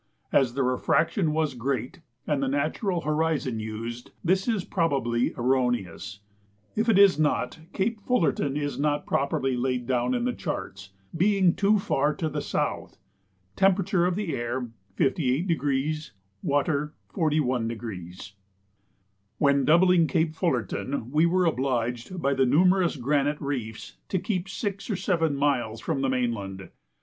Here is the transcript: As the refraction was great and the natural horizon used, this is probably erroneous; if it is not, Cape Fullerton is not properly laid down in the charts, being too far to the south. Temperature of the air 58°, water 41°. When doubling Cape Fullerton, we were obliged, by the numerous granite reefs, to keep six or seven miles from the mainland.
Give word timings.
As 0.31 0.55
the 0.55 0.63
refraction 0.63 1.31
was 1.31 1.53
great 1.53 2.01
and 2.25 2.41
the 2.41 2.47
natural 2.47 3.01
horizon 3.01 3.59
used, 3.59 4.09
this 4.23 4.47
is 4.47 4.65
probably 4.65 5.31
erroneous; 5.37 6.21
if 6.75 6.89
it 6.89 6.97
is 6.97 7.19
not, 7.19 7.59
Cape 7.71 8.01
Fullerton 8.01 8.57
is 8.57 8.79
not 8.79 9.05
properly 9.05 9.55
laid 9.55 9.85
down 9.85 10.15
in 10.15 10.25
the 10.25 10.33
charts, 10.33 10.89
being 11.15 11.53
too 11.53 11.77
far 11.77 12.15
to 12.15 12.29
the 12.29 12.41
south. 12.41 12.97
Temperature 13.55 14.07
of 14.07 14.15
the 14.15 14.35
air 14.35 14.69
58°, 14.97 16.09
water 16.41 16.95
41°. 17.13 18.33
When 19.37 19.65
doubling 19.65 20.07
Cape 20.07 20.33
Fullerton, 20.33 21.11
we 21.11 21.27
were 21.27 21.45
obliged, 21.45 22.19
by 22.19 22.33
the 22.33 22.47
numerous 22.47 22.95
granite 22.95 23.39
reefs, 23.39 23.97
to 24.09 24.17
keep 24.17 24.49
six 24.49 24.89
or 24.89 24.95
seven 24.95 25.35
miles 25.35 25.79
from 25.79 26.01
the 26.01 26.09
mainland. 26.09 26.71